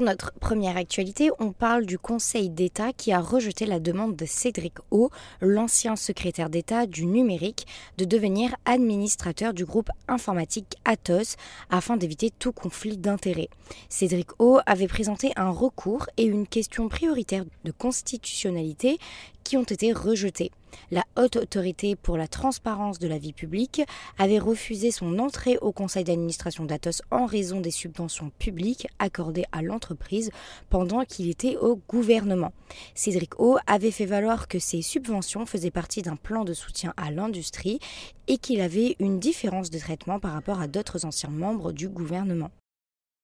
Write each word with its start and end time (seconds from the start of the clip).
Pour 0.00 0.06
notre 0.06 0.32
première 0.32 0.78
actualité, 0.78 1.28
on 1.40 1.52
parle 1.52 1.84
du 1.84 1.98
Conseil 1.98 2.48
d'État 2.48 2.94
qui 2.94 3.12
a 3.12 3.20
rejeté 3.20 3.66
la 3.66 3.80
demande 3.80 4.16
de 4.16 4.24
Cédric 4.24 4.76
O, 4.90 5.10
l'ancien 5.42 5.94
secrétaire 5.94 6.48
d'État 6.48 6.86
du 6.86 7.04
numérique, 7.04 7.66
de 7.98 8.06
devenir 8.06 8.56
administrateur 8.64 9.52
du 9.52 9.66
groupe 9.66 9.90
informatique 10.08 10.78
Atos 10.86 11.36
afin 11.68 11.98
d'éviter 11.98 12.30
tout 12.30 12.52
conflit 12.52 12.96
d'intérêts. 12.96 13.50
Cédric 13.90 14.28
O 14.38 14.60
avait 14.64 14.88
présenté 14.88 15.32
un 15.36 15.50
recours 15.50 16.06
et 16.16 16.24
une 16.24 16.46
question 16.46 16.88
prioritaire 16.88 17.44
de 17.64 17.70
constitutionnalité 17.70 18.96
qui 19.44 19.58
ont 19.58 19.64
été 19.64 19.92
rejetés. 19.92 20.50
La 20.90 21.04
haute 21.16 21.36
autorité 21.36 21.96
pour 21.96 22.16
la 22.16 22.28
transparence 22.28 22.98
de 22.98 23.08
la 23.08 23.18
vie 23.18 23.32
publique 23.32 23.82
avait 24.18 24.38
refusé 24.38 24.90
son 24.90 25.18
entrée 25.18 25.58
au 25.58 25.72
conseil 25.72 26.04
d'administration 26.04 26.64
d'Atos 26.64 27.02
en 27.10 27.26
raison 27.26 27.60
des 27.60 27.70
subventions 27.70 28.30
publiques 28.38 28.86
accordées 28.98 29.44
à 29.52 29.62
l'entreprise 29.62 30.30
pendant 30.68 31.04
qu'il 31.04 31.28
était 31.28 31.56
au 31.56 31.80
gouvernement. 31.88 32.52
Cédric 32.94 33.38
O 33.40 33.58
avait 33.66 33.90
fait 33.90 34.06
valoir 34.06 34.48
que 34.48 34.58
ces 34.58 34.82
subventions 34.82 35.46
faisaient 35.46 35.70
partie 35.70 36.02
d'un 36.02 36.16
plan 36.16 36.44
de 36.44 36.54
soutien 36.54 36.92
à 36.96 37.10
l'industrie 37.10 37.80
et 38.28 38.38
qu'il 38.38 38.60
avait 38.60 38.96
une 38.98 39.18
différence 39.18 39.70
de 39.70 39.78
traitement 39.78 40.20
par 40.20 40.32
rapport 40.32 40.60
à 40.60 40.66
d'autres 40.66 41.04
anciens 41.04 41.30
membres 41.30 41.72
du 41.72 41.88
gouvernement. 41.88 42.50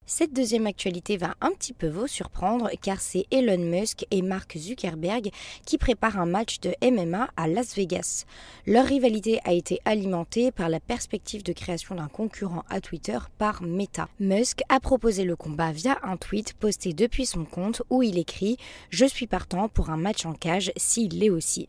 Cette 0.09 0.33
deuxième 0.33 0.69
actualité 0.69 1.17
va 1.17 1.35
un 1.41 1.51
petit 1.51 1.73
peu 1.73 1.89
vous 1.89 2.07
surprendre 2.07 2.71
car 2.81 3.01
c'est 3.01 3.27
Elon 3.33 3.59
Musk 3.59 4.07
et 4.13 4.23
Mark 4.23 4.57
Zuckerberg 4.57 5.31
qui 5.65 5.79
préparent 5.79 6.21
un 6.21 6.27
match 6.27 6.61
de 6.61 6.73
MMA 6.81 7.29
à 7.37 7.49
Las 7.49 7.75
Vegas. 7.75 8.25
Leur 8.67 8.87
rivalité 8.87 9.41
a 9.45 9.53
été 9.53 9.81
alimentée 9.85 10.53
par 10.53 10.69
la 10.69 10.79
perspective 10.79 11.43
de 11.43 11.53
création 11.53 11.97
d'un 11.97 12.07
concurrent 12.07 12.63
à 12.71 12.81
Twitter 12.81 13.19
par 13.37 13.65
Meta. 13.65 14.09
Musk 14.21 14.61
a 14.69 14.79
proposé 14.79 15.25
le 15.25 15.35
combat 15.35 15.73
via 15.73 15.99
un 16.05 16.17
tweet 16.17 16.55
posté 16.55 16.93
depuis 16.93 17.27
son 17.27 17.45
compte 17.45 17.83
où 17.91 18.05
il 18.05 18.17
écrit 18.17 18.59
Je 18.91 19.07
suis 19.07 19.27
partant 19.27 19.69
pour 19.69 19.91
un 19.91 19.97
match 19.97 20.25
en 20.25 20.35
cage 20.35 20.71
s'il 20.77 21.19
l'est 21.19 21.31
aussi. 21.31 21.69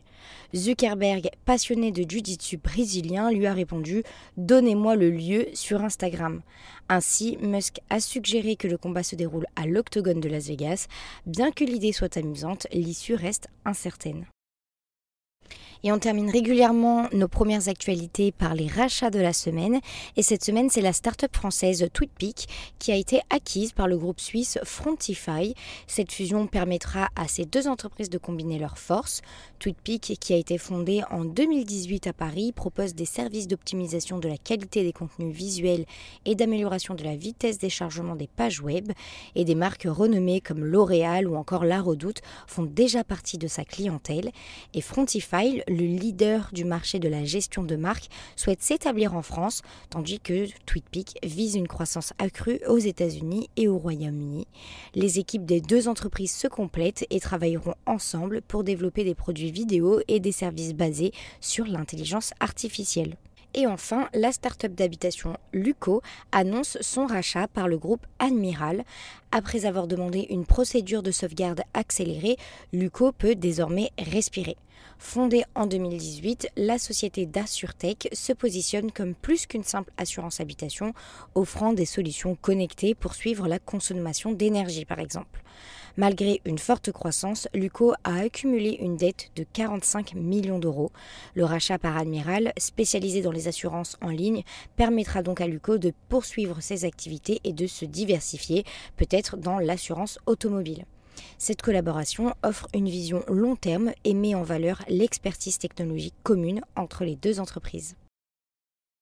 Zuckerberg, 0.54 1.30
passionné 1.44 1.90
de 1.90 2.08
jiu-jitsu 2.08 2.58
brésilien, 2.58 3.30
lui 3.30 3.46
a 3.46 3.52
répondu 3.52 4.02
Donnez-moi 4.36 4.94
le 4.94 5.10
lieu 5.10 5.48
sur 5.54 5.82
Instagram. 5.82 6.42
Ainsi, 6.88 7.36
Musk 7.42 7.80
a 7.90 8.00
suggéré 8.00 8.56
que 8.56 8.66
le 8.66 8.78
combat 8.78 9.02
se 9.02 9.14
déroule 9.14 9.46
à 9.56 9.66
l'octogone 9.66 10.20
de 10.20 10.28
Las 10.28 10.48
Vegas. 10.48 10.86
Bien 11.26 11.50
que 11.50 11.64
l'idée 11.64 11.92
soit 11.92 12.16
amusante, 12.16 12.66
l'issue 12.72 13.14
reste 13.14 13.48
incertaine. 13.64 14.26
Et 15.84 15.92
on 15.92 15.98
termine 15.98 16.30
régulièrement 16.30 17.08
nos 17.12 17.28
premières 17.28 17.68
actualités 17.68 18.32
par 18.32 18.54
les 18.54 18.66
rachats 18.66 19.10
de 19.10 19.20
la 19.20 19.32
semaine. 19.32 19.80
Et 20.16 20.22
cette 20.22 20.44
semaine, 20.44 20.70
c'est 20.70 20.80
la 20.80 20.92
start-up 20.92 21.34
française 21.34 21.88
TweetPic 21.92 22.48
qui 22.78 22.90
a 22.90 22.96
été 22.96 23.20
acquise 23.30 23.72
par 23.72 23.86
le 23.86 23.96
groupe 23.96 24.20
suisse 24.20 24.58
Frontify. 24.64 25.54
Cette 25.86 26.12
fusion 26.12 26.46
permettra 26.46 27.08
à 27.14 27.28
ces 27.28 27.44
deux 27.44 27.68
entreprises 27.68 28.10
de 28.10 28.18
combiner 28.18 28.58
leurs 28.58 28.78
forces. 28.78 29.22
TweetPic, 29.60 30.18
qui 30.20 30.32
a 30.32 30.36
été 30.36 30.58
fondée 30.58 31.02
en 31.10 31.24
2018 31.24 32.08
à 32.08 32.12
Paris, 32.12 32.52
propose 32.52 32.94
des 32.94 33.04
services 33.04 33.46
d'optimisation 33.46 34.18
de 34.18 34.28
la 34.28 34.36
qualité 34.36 34.82
des 34.82 34.92
contenus 34.92 35.34
visuels 35.34 35.84
et 36.24 36.34
d'amélioration 36.34 36.94
de 36.94 37.04
la 37.04 37.16
vitesse 37.16 37.58
des 37.58 37.70
chargements 37.70 38.16
des 38.16 38.28
pages 38.28 38.60
web. 38.60 38.92
Et 39.34 39.44
des 39.44 39.54
marques 39.54 39.86
renommées 39.88 40.40
comme 40.40 40.64
L'Oréal 40.64 41.28
ou 41.28 41.36
encore 41.36 41.64
La 41.64 41.80
Redoute 41.80 42.20
font 42.46 42.64
déjà 42.64 43.04
partie 43.04 43.38
de 43.38 43.46
sa 43.46 43.64
clientèle. 43.64 44.30
Et 44.74 44.80
Frontify, 44.80 45.62
le 45.68 45.84
leader 45.84 46.50
du 46.52 46.64
marché 46.64 46.98
de 46.98 47.08
la 47.08 47.24
gestion 47.24 47.62
de 47.62 47.76
marque, 47.76 48.08
souhaite 48.36 48.62
s'établir 48.62 49.14
en 49.14 49.22
France, 49.22 49.62
tandis 49.90 50.20
que 50.20 50.46
TweetPic 50.66 51.18
vise 51.22 51.54
une 51.54 51.68
croissance 51.68 52.12
accrue 52.18 52.60
aux 52.66 52.78
États-Unis 52.78 53.50
et 53.56 53.68
au 53.68 53.78
Royaume-Uni. 53.78 54.46
Les 54.94 55.18
équipes 55.18 55.46
des 55.46 55.60
deux 55.60 55.88
entreprises 55.88 56.32
se 56.32 56.48
complètent 56.48 57.06
et 57.10 57.20
travailleront 57.20 57.74
ensemble 57.86 58.42
pour 58.42 58.64
développer 58.64 59.04
des 59.04 59.14
produits 59.14 59.52
vidéo 59.52 60.00
et 60.08 60.20
des 60.20 60.32
services 60.32 60.74
basés 60.74 61.12
sur 61.40 61.66
l'intelligence 61.66 62.32
artificielle. 62.40 63.16
Et 63.54 63.66
enfin, 63.66 64.08
la 64.12 64.30
start-up 64.30 64.72
d'habitation 64.74 65.36
Luco 65.52 66.02
annonce 66.32 66.78
son 66.80 67.06
rachat 67.06 67.48
par 67.48 67.66
le 67.66 67.78
groupe 67.78 68.06
Admiral. 68.18 68.84
Après 69.32 69.64
avoir 69.64 69.86
demandé 69.86 70.26
une 70.30 70.44
procédure 70.44 71.02
de 71.02 71.10
sauvegarde 71.10 71.62
accélérée, 71.74 72.36
Luco 72.72 73.12
peut 73.12 73.34
désormais 73.34 73.90
respirer. 73.98 74.56
Fondée 74.98 75.44
en 75.54 75.66
2018, 75.66 76.48
la 76.56 76.76
société 76.76 77.24
d'AssureTech 77.24 78.08
se 78.12 78.32
positionne 78.32 78.90
comme 78.90 79.14
plus 79.14 79.46
qu'une 79.46 79.62
simple 79.62 79.92
assurance 79.96 80.40
habitation, 80.40 80.92
offrant 81.34 81.72
des 81.72 81.84
solutions 81.84 82.34
connectées 82.34 82.94
pour 82.94 83.14
suivre 83.14 83.46
la 83.46 83.60
consommation 83.60 84.32
d'énergie 84.32 84.84
par 84.84 84.98
exemple. 84.98 85.42
Malgré 85.98 86.40
une 86.44 86.58
forte 86.58 86.92
croissance, 86.92 87.48
Luco 87.54 87.92
a 88.04 88.20
accumulé 88.20 88.78
une 88.80 88.96
dette 88.96 89.32
de 89.34 89.44
45 89.52 90.14
millions 90.14 90.60
d'euros. 90.60 90.92
Le 91.34 91.44
rachat 91.44 91.76
par 91.76 91.96
Admiral, 91.96 92.52
spécialisé 92.56 93.20
dans 93.20 93.32
les 93.32 93.48
assurances 93.48 93.96
en 94.00 94.10
ligne, 94.10 94.44
permettra 94.76 95.24
donc 95.24 95.40
à 95.40 95.48
Luco 95.48 95.76
de 95.76 95.92
poursuivre 96.08 96.60
ses 96.60 96.84
activités 96.84 97.40
et 97.42 97.52
de 97.52 97.66
se 97.66 97.84
diversifier, 97.84 98.62
peut-être 98.96 99.36
dans 99.36 99.58
l'assurance 99.58 100.20
automobile. 100.26 100.84
Cette 101.36 101.62
collaboration 101.62 102.32
offre 102.44 102.68
une 102.74 102.88
vision 102.88 103.24
long 103.26 103.56
terme 103.56 103.90
et 104.04 104.14
met 104.14 104.36
en 104.36 104.44
valeur 104.44 104.84
l'expertise 104.88 105.58
technologique 105.58 106.14
commune 106.22 106.60
entre 106.76 107.02
les 107.02 107.16
deux 107.16 107.40
entreprises. 107.40 107.96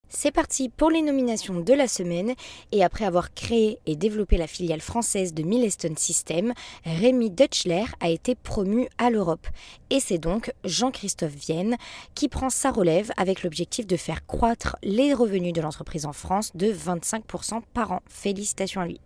C'est 0.09 0.31
parti 0.31 0.69
pour 0.69 0.91
les 0.91 1.03
nominations 1.03 1.61
de 1.61 1.73
la 1.73 1.89
semaine 1.89 2.35
et 2.71 2.85
après 2.85 3.05
avoir 3.05 3.35
créé 3.35 3.79
et 3.87 3.97
développé 3.97 4.37
la 4.37 4.47
filiale 4.47 4.81
française 4.81 5.35
de 5.35 5.43
Milestone 5.43 5.97
System, 5.97 6.53
Rémi 6.85 7.31
Dutchler 7.31 7.85
a 8.01 8.09
été 8.09 8.37
promu 8.37 8.89
à 8.99 9.11
l'Europe. 9.11 9.47
Et 9.91 9.99
c'est 9.99 10.19
donc 10.19 10.53
Jean-Christophe 10.65 11.35
Vienne 11.35 11.77
qui 12.15 12.29
prend 12.29 12.51
sa 12.51 12.71
relève 12.71 13.11
avec 13.17 13.43
l'objectif 13.43 13.87
de 13.87 13.97
faire 13.97 14.27
croître 14.27 14.77
les 14.83 15.13
revenus 15.13 15.53
de 15.53 15.61
l'entreprise 15.61 16.07
en 16.07 16.13
France 16.13 16.53
de 16.55 16.73
25% 16.73 17.63
par 17.75 17.93
an. 17.93 18.01
Félicitations 18.09 18.81
à 18.81 18.87
lui 18.87 19.01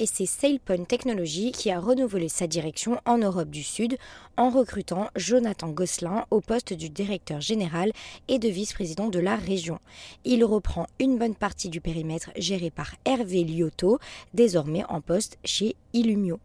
et 0.00 0.06
c'est 0.06 0.26
SailPoint 0.26 0.84
Technologies 0.84 1.52
qui 1.52 1.70
a 1.70 1.78
renouvelé 1.78 2.30
sa 2.30 2.46
direction 2.46 2.98
en 3.04 3.18
Europe 3.18 3.50
du 3.50 3.62
Sud 3.62 3.98
en 4.38 4.48
recrutant 4.48 5.08
Jonathan 5.14 5.68
Gosselin 5.68 6.24
au 6.30 6.40
poste 6.40 6.72
du 6.72 6.88
directeur 6.88 7.42
général 7.42 7.92
et 8.26 8.38
de 8.38 8.48
vice-président 8.48 9.08
de 9.08 9.18
la 9.18 9.36
région. 9.36 9.78
Il 10.24 10.42
reprend 10.44 10.86
une 10.98 11.18
bonne 11.18 11.34
partie 11.34 11.68
du 11.68 11.82
périmètre 11.82 12.30
géré 12.36 12.70
par 12.70 12.94
Hervé 13.04 13.44
Liotto, 13.44 13.98
désormais 14.32 14.84
en 14.88 15.02
poste 15.02 15.38
chez 15.44 15.76
Illumio. 15.92 16.40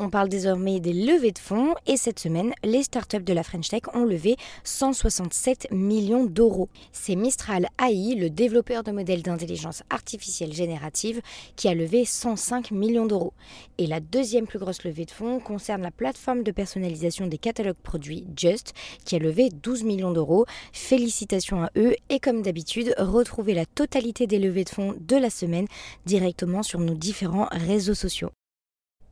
On 0.00 0.10
parle 0.10 0.28
désormais 0.28 0.80
des 0.80 0.92
levées 0.92 1.30
de 1.30 1.38
fonds 1.38 1.76
et 1.86 1.96
cette 1.96 2.18
semaine, 2.18 2.52
les 2.64 2.82
startups 2.82 3.22
de 3.22 3.32
la 3.32 3.44
French 3.44 3.68
Tech 3.68 3.82
ont 3.94 4.04
levé 4.04 4.34
167 4.64 5.68
millions 5.70 6.24
d'euros. 6.24 6.68
C'est 6.90 7.14
Mistral 7.14 7.68
AI, 7.80 8.16
le 8.16 8.28
développeur 8.28 8.82
de 8.82 8.90
modèles 8.90 9.22
d'intelligence 9.22 9.84
artificielle 9.90 10.52
générative, 10.52 11.22
qui 11.54 11.68
a 11.68 11.74
levé 11.74 12.04
105 12.04 12.72
millions 12.72 13.06
d'euros. 13.06 13.34
Et 13.78 13.86
la 13.86 14.00
deuxième 14.00 14.48
plus 14.48 14.58
grosse 14.58 14.82
levée 14.82 15.04
de 15.04 15.12
fonds 15.12 15.38
concerne 15.38 15.82
la 15.82 15.92
plateforme 15.92 16.42
de 16.42 16.50
personnalisation 16.50 17.28
des 17.28 17.38
catalogues 17.38 17.76
produits 17.80 18.26
Just, 18.36 18.74
qui 19.04 19.14
a 19.14 19.20
levé 19.20 19.48
12 19.48 19.84
millions 19.84 20.10
d'euros. 20.10 20.44
Félicitations 20.72 21.62
à 21.62 21.70
eux 21.76 21.94
et 22.08 22.18
comme 22.18 22.42
d'habitude, 22.42 22.96
retrouvez 22.98 23.54
la 23.54 23.64
totalité 23.64 24.26
des 24.26 24.40
levées 24.40 24.64
de 24.64 24.70
fonds 24.70 24.96
de 24.98 25.16
la 25.16 25.30
semaine 25.30 25.68
directement 26.04 26.64
sur 26.64 26.80
nos 26.80 26.94
différents 26.94 27.48
réseaux 27.52 27.94
sociaux. 27.94 28.32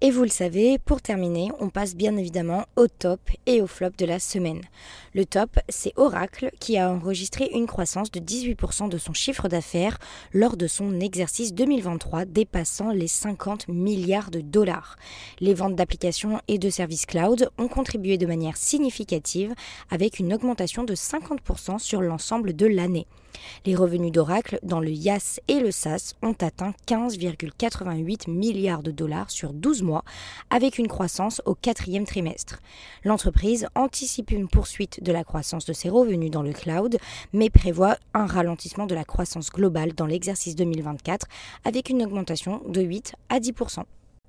Et 0.04 0.10
vous 0.10 0.24
le 0.24 0.30
savez, 0.30 0.80
pour 0.80 1.00
terminer, 1.00 1.52
on 1.60 1.68
passe 1.68 1.94
bien 1.94 2.16
évidemment 2.16 2.64
au 2.74 2.88
top 2.88 3.20
et 3.46 3.62
au 3.62 3.68
flop 3.68 3.90
de 3.96 4.04
la 4.04 4.18
semaine. 4.18 4.60
Le 5.14 5.24
top, 5.24 5.60
c'est 5.68 5.92
Oracle 5.94 6.50
qui 6.58 6.76
a 6.76 6.90
enregistré 6.90 7.48
une 7.54 7.68
croissance 7.68 8.10
de 8.10 8.18
18% 8.18 8.88
de 8.88 8.98
son 8.98 9.12
chiffre 9.12 9.46
d'affaires 9.46 9.98
lors 10.32 10.56
de 10.56 10.66
son 10.66 10.98
exercice 10.98 11.54
2023 11.54 12.24
dépassant 12.24 12.90
les 12.90 13.06
50 13.06 13.68
milliards 13.68 14.32
de 14.32 14.40
dollars. 14.40 14.96
Les 15.38 15.54
ventes 15.54 15.76
d'applications 15.76 16.40
et 16.48 16.58
de 16.58 16.68
services 16.68 17.06
cloud 17.06 17.48
ont 17.56 17.68
contribué 17.68 18.18
de 18.18 18.26
manière 18.26 18.56
significative 18.56 19.54
avec 19.88 20.18
une 20.18 20.34
augmentation 20.34 20.82
de 20.82 20.96
50% 20.96 21.78
sur 21.78 22.02
l'ensemble 22.02 22.56
de 22.56 22.66
l'année. 22.66 23.06
Les 23.64 23.74
revenus 23.74 24.12
d'Oracle 24.12 24.58
dans 24.62 24.80
le 24.80 24.90
IaaS 24.90 25.40
et 25.48 25.60
le 25.60 25.70
SaaS 25.70 26.14
ont 26.22 26.36
atteint 26.40 26.74
15,88 26.86 28.30
milliards 28.30 28.82
de 28.82 28.90
dollars 28.90 29.30
sur 29.30 29.52
12 29.52 29.82
mois 29.82 29.91
avec 30.50 30.78
une 30.78 30.88
croissance 30.88 31.42
au 31.44 31.54
quatrième 31.54 32.04
trimestre. 32.04 32.60
L'entreprise 33.04 33.66
anticipe 33.74 34.30
une 34.30 34.48
poursuite 34.48 35.02
de 35.02 35.12
la 35.12 35.24
croissance 35.24 35.64
de 35.64 35.72
ses 35.72 35.88
revenus 35.88 36.30
dans 36.30 36.42
le 36.42 36.52
cloud, 36.52 36.98
mais 37.32 37.50
prévoit 37.50 37.96
un 38.14 38.26
ralentissement 38.26 38.86
de 38.86 38.94
la 38.94 39.04
croissance 39.04 39.50
globale 39.50 39.92
dans 39.92 40.06
l'exercice 40.06 40.56
2024, 40.56 41.26
avec 41.64 41.90
une 41.90 42.02
augmentation 42.02 42.62
de 42.68 42.80
8 42.80 43.14
à 43.28 43.40
10 43.40 43.52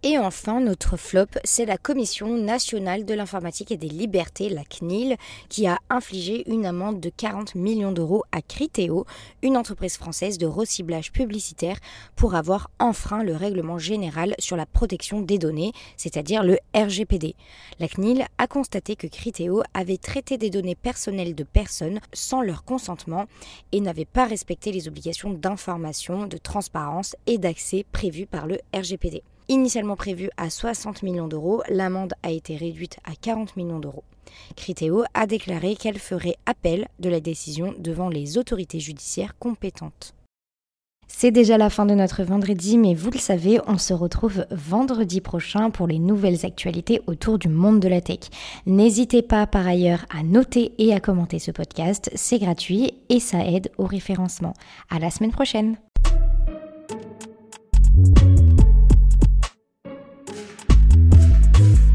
et 0.05 0.17
enfin, 0.17 0.59
notre 0.59 0.97
flop, 0.97 1.27
c'est 1.45 1.65
la 1.65 1.77
Commission 1.77 2.37
nationale 2.37 3.05
de 3.05 3.13
l'informatique 3.13 3.71
et 3.71 3.77
des 3.77 3.87
libertés, 3.87 4.49
la 4.49 4.65
CNIL, 4.65 5.15
qui 5.47 5.65
a 5.65 5.79
infligé 5.89 6.43
une 6.51 6.65
amende 6.65 6.99
de 6.99 7.09
40 7.09 7.55
millions 7.55 7.93
d'euros 7.93 8.25
à 8.33 8.41
Criteo, 8.41 9.05
une 9.43 9.55
entreprise 9.55 9.95
française 9.95 10.37
de 10.37 10.45
reciblage 10.45 11.13
publicitaire, 11.13 11.77
pour 12.17 12.35
avoir 12.35 12.69
enfreint 12.79 13.23
le 13.23 13.33
règlement 13.33 13.79
général 13.79 14.35
sur 14.39 14.57
la 14.57 14.65
protection 14.65 15.21
des 15.21 15.37
données, 15.37 15.71
c'est-à-dire 15.95 16.43
le 16.43 16.57
RGPD. 16.75 17.35
La 17.79 17.87
CNIL 17.87 18.25
a 18.37 18.47
constaté 18.47 18.97
que 18.97 19.07
Criteo 19.07 19.63
avait 19.73 19.95
traité 19.95 20.37
des 20.37 20.49
données 20.49 20.75
personnelles 20.75 21.33
de 21.33 21.45
personnes 21.45 22.01
sans 22.11 22.41
leur 22.41 22.65
consentement 22.65 23.27
et 23.71 23.79
n'avait 23.79 24.03
pas 24.03 24.25
respecté 24.25 24.73
les 24.73 24.89
obligations 24.89 25.31
d'information, 25.31 26.27
de 26.27 26.37
transparence 26.37 27.15
et 27.25 27.37
d'accès 27.37 27.85
prévues 27.89 28.27
par 28.27 28.47
le 28.47 28.59
RGPD. 28.75 29.23
Initialement 29.49 29.95
prévue 29.95 30.29
à 30.37 30.49
60 30.49 31.03
millions 31.03 31.27
d'euros, 31.27 31.63
l'amende 31.69 32.13
a 32.23 32.31
été 32.31 32.55
réduite 32.55 32.97
à 33.03 33.11
40 33.19 33.57
millions 33.57 33.79
d'euros. 33.79 34.03
Criteo 34.55 35.03
a 35.13 35.27
déclaré 35.27 35.75
qu'elle 35.75 35.99
ferait 35.99 36.37
appel 36.45 36.87
de 36.99 37.09
la 37.09 37.19
décision 37.19 37.73
devant 37.77 38.09
les 38.09 38.37
autorités 38.37 38.79
judiciaires 38.79 39.37
compétentes. 39.37 40.13
C'est 41.07 41.31
déjà 41.31 41.57
la 41.57 41.69
fin 41.69 41.85
de 41.85 41.93
notre 41.93 42.23
vendredi, 42.23 42.77
mais 42.77 42.95
vous 42.95 43.11
le 43.11 43.19
savez, 43.19 43.59
on 43.67 43.77
se 43.77 43.93
retrouve 43.93 44.45
vendredi 44.49 45.21
prochain 45.21 45.69
pour 45.69 45.87
les 45.87 45.99
nouvelles 45.99 46.45
actualités 46.45 47.01
autour 47.05 47.37
du 47.37 47.49
monde 47.49 47.79
de 47.79 47.87
la 47.87 48.01
tech. 48.01 48.29
N'hésitez 48.65 49.21
pas 49.21 49.45
par 49.45 49.67
ailleurs 49.67 50.05
à 50.09 50.23
noter 50.23 50.73
et 50.79 50.93
à 50.93 50.99
commenter 50.99 51.39
ce 51.39 51.51
podcast, 51.51 52.09
c'est 52.15 52.39
gratuit 52.39 52.93
et 53.09 53.19
ça 53.19 53.45
aide 53.45 53.71
au 53.77 53.85
référencement. 53.85 54.53
À 54.89 54.99
la 54.99 55.11
semaine 55.11 55.31
prochaine! 55.31 55.77